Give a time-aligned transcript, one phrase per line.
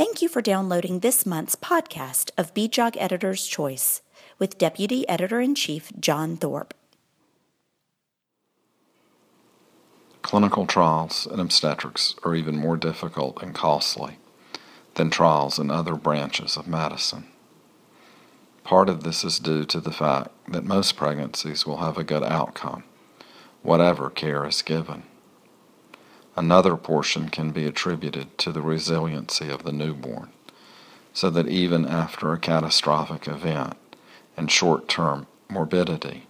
[0.00, 4.00] Thank you for downloading this month's podcast of BJOG Editor's Choice
[4.38, 6.72] with Deputy Editor in Chief John Thorp.
[10.22, 14.16] Clinical trials in obstetrics are even more difficult and costly
[14.94, 17.26] than trials in other branches of medicine.
[18.64, 22.24] Part of this is due to the fact that most pregnancies will have a good
[22.24, 22.84] outcome,
[23.60, 25.02] whatever care is given.
[26.40, 30.30] Another portion can be attributed to the resiliency of the newborn,
[31.12, 33.74] so that even after a catastrophic event
[34.38, 36.26] and short term morbidity,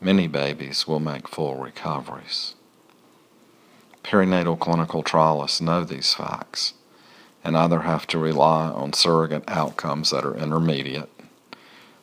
[0.00, 2.54] many babies will make full recoveries.
[4.04, 6.74] Perinatal clinical trialists know these facts
[7.42, 11.10] and either have to rely on surrogate outcomes that are intermediate,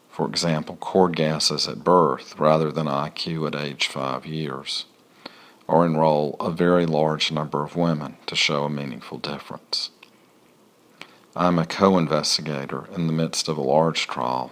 [0.10, 4.88] for example, cord gases at birth rather than IQ at age 5 years
[5.68, 9.90] or enroll a very large number of women to show a meaningful difference.
[11.36, 14.52] I am a co investigator in the midst of a large trial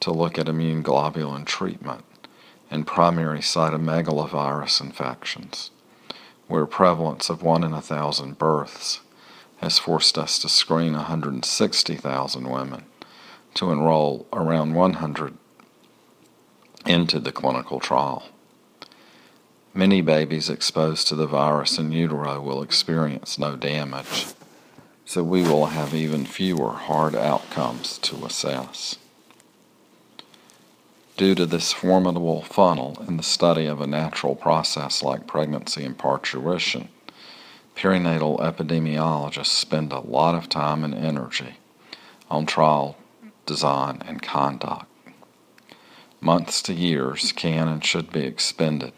[0.00, 2.04] to look at immune globulin treatment
[2.70, 5.70] in primary cytomegalovirus infections,
[6.48, 9.00] where prevalence of 1 in a thousand births
[9.58, 12.84] has forced us to screen 160,000 women
[13.54, 15.36] to enroll around 100
[16.86, 18.28] into the clinical trial.
[19.76, 24.24] Many babies exposed to the virus in utero will experience no damage,
[25.04, 28.96] so we will have even fewer hard outcomes to assess.
[31.18, 35.98] Due to this formidable funnel in the study of a natural process like pregnancy and
[35.98, 36.88] parturition,
[37.76, 41.58] perinatal epidemiologists spend a lot of time and energy
[42.30, 42.96] on trial
[43.44, 44.86] design and conduct.
[46.22, 48.94] Months to years can and should be expended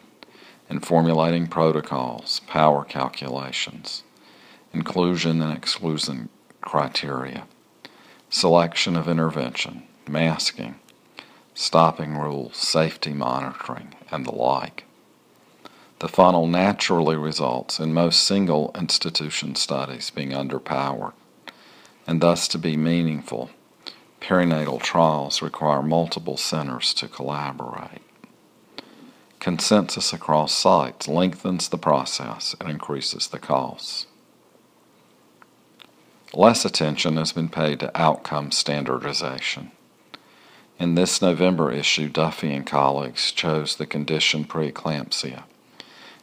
[0.69, 4.03] in formulating protocols, power calculations,
[4.71, 6.29] inclusion and exclusion
[6.61, 7.45] criteria,
[8.29, 10.75] selection of intervention, masking,
[11.53, 14.85] stopping rules, safety monitoring, and the like.
[15.99, 21.13] The funnel naturally results in most single institution studies being underpowered,
[22.07, 23.49] and thus to be meaningful,
[24.21, 28.01] perinatal trials require multiple centers to collaborate.
[29.39, 34.05] Consensus across sites lengthens the process and increases the costs.
[36.33, 39.71] Less attention has been paid to outcome standardization.
[40.77, 45.43] In this November issue, Duffy and colleagues chose the condition preeclampsia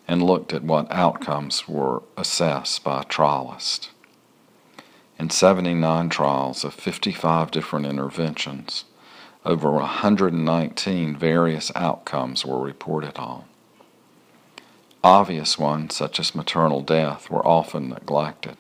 [0.07, 3.89] and looked at what outcomes were assessed by a trialist.
[5.19, 8.85] In 79 trials of 55 different interventions,
[9.47, 13.45] over 119 various outcomes were reported on.
[15.05, 18.57] Obvious ones, such as maternal death, were often neglected,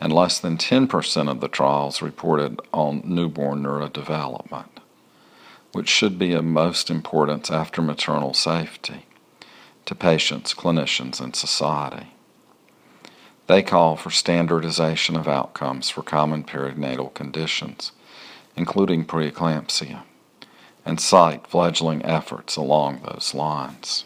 [0.00, 4.80] and less than 10% of the trials reported on newborn neurodevelopment,
[5.70, 9.06] which should be of most importance after maternal safety
[9.86, 12.08] to patients, clinicians, and society.
[13.46, 17.92] They call for standardization of outcomes for common perinatal conditions
[18.60, 20.02] including preeclampsia,
[20.84, 24.04] and cite fledgling efforts along those lines.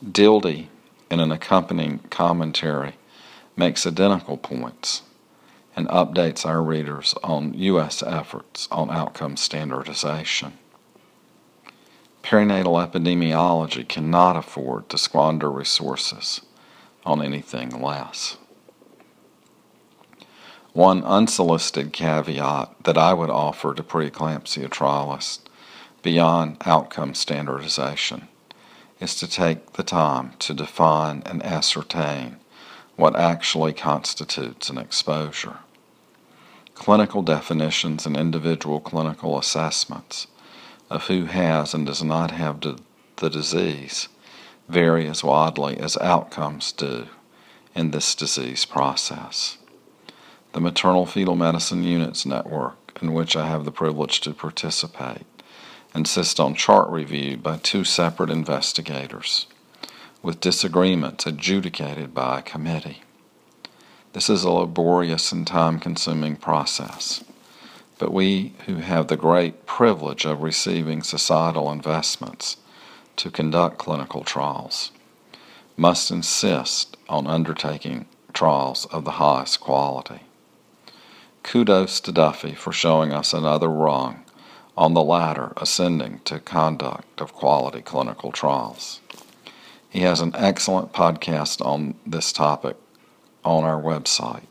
[0.00, 0.68] Dildy,
[1.10, 2.94] in an accompanying commentary,
[3.56, 5.02] makes identical points
[5.74, 8.04] and updates our readers on U.S.
[8.04, 10.52] efforts on outcome standardization.
[12.22, 16.40] Perinatal epidemiology cannot afford to squander resources
[17.04, 18.36] on anything less.
[20.78, 25.40] One unsolicited caveat that I would offer to preeclampsia trialists
[26.02, 28.28] beyond outcome standardization
[29.00, 32.36] is to take the time to define and ascertain
[32.94, 35.58] what actually constitutes an exposure.
[36.74, 40.28] Clinical definitions and individual clinical assessments
[40.88, 44.06] of who has and does not have the disease
[44.68, 47.08] vary as widely as outcomes do
[47.74, 49.58] in this disease process
[50.52, 55.26] the Maternal Fetal Medicine Units Network, in which I have the privilege to participate,
[55.94, 59.46] insists on chart review by two separate investigators,
[60.22, 63.02] with disagreements adjudicated by a committee.
[64.14, 67.22] This is a laborious and time consuming process,
[67.98, 72.56] but we who have the great privilege of receiving societal investments
[73.16, 74.92] to conduct clinical trials
[75.76, 80.20] must insist on undertaking trials of the highest quality.
[81.42, 84.24] Kudos to Duffy for showing us another rung
[84.76, 89.00] on the ladder ascending to conduct of quality clinical trials.
[89.88, 92.76] He has an excellent podcast on this topic
[93.44, 94.46] on our website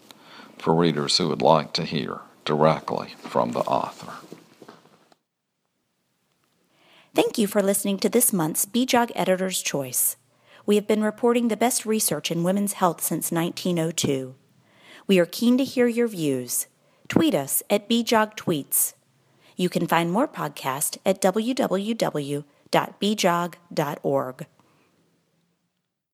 [0.58, 4.14] for readers who would like to hear directly from the author.
[7.14, 10.18] Thank you for listening to this month's BJOG Editor's Choice.
[10.66, 14.36] We have been reporting the best research in women's health since 1902.
[15.08, 16.68] We are keen to hear your views.
[17.08, 18.94] Tweet us at BJOG Tweets.
[19.56, 22.46] You can find more podcasts at www.bjog.org.